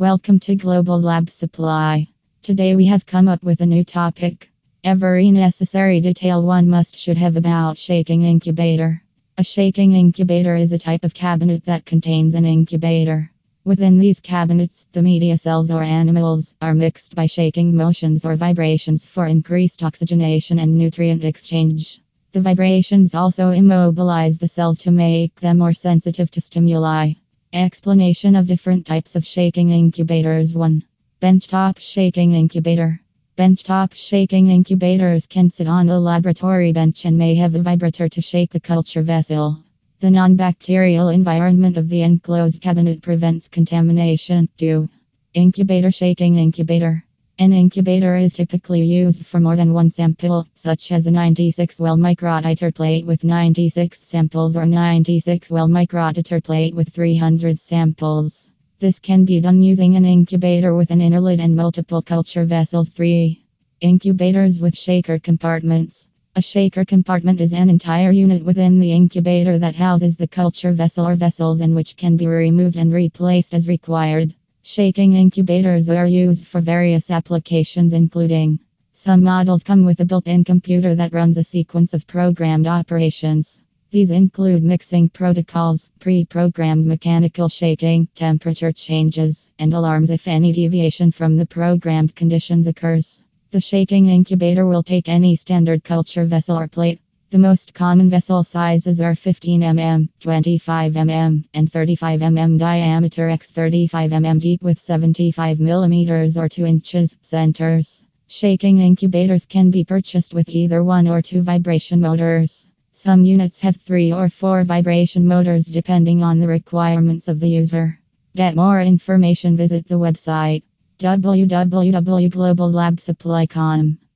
[0.00, 2.06] Welcome to Global Lab Supply.
[2.44, 4.48] Today we have come up with a new topic.
[4.84, 9.02] Every necessary detail one must should have about shaking incubator.
[9.38, 13.32] A shaking incubator is a type of cabinet that contains an incubator.
[13.64, 19.04] Within these cabinets, the media cells or animals are mixed by shaking motions or vibrations
[19.04, 22.00] for increased oxygenation and nutrient exchange.
[22.30, 27.14] The vibrations also immobilize the cells to make them more sensitive to stimuli.
[27.54, 30.84] Explanation of different types of shaking incubators 1.
[31.22, 33.00] Benchtop shaking incubator.
[33.38, 38.20] Benchtop shaking incubators can sit on a laboratory bench and may have a vibrator to
[38.20, 39.64] shake the culture vessel.
[40.00, 44.50] The non bacterial environment of the enclosed cabinet prevents contamination.
[44.58, 44.86] 2.
[45.32, 47.02] Incubator shaking incubator.
[47.40, 51.96] An incubator is typically used for more than one sample, such as a 96 well
[51.96, 58.50] microtiter plate with 96 samples or 96 well microtiter plate with 300 samples.
[58.80, 62.88] This can be done using an incubator with an inner lid and multiple culture vessels.
[62.88, 63.40] 3.
[63.82, 66.08] Incubators with shaker compartments.
[66.34, 71.06] A shaker compartment is an entire unit within the incubator that houses the culture vessel
[71.06, 74.34] or vessels and which can be removed and replaced as required.
[74.64, 78.58] Shaking incubators are used for various applications, including
[78.92, 83.60] some models come with a built in computer that runs a sequence of programmed operations.
[83.90, 91.12] These include mixing protocols, pre programmed mechanical shaking, temperature changes, and alarms if any deviation
[91.12, 93.22] from the programmed conditions occurs.
[93.52, 97.00] The shaking incubator will take any standard culture vessel or plate
[97.30, 103.50] the most common vessel sizes are 15 mm, 25 mm, and 35 mm diameter x
[103.50, 108.02] 35 mm deep with 75 mm or 2 inches centers.
[108.28, 112.70] Shaking incubators can be purchased with either one or two vibration motors.
[112.92, 118.00] Some units have three or four vibration motors depending on the requirements of the user.
[118.36, 120.62] Get more information, visit the website
[120.98, 123.98] www.globallabsupply.com.